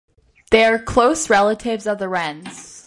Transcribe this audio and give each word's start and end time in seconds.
They 0.49 0.65
are 0.65 0.79
close 0.79 1.29
relatives 1.29 1.85
of 1.85 1.99
the 1.99 2.09
wrens. 2.09 2.79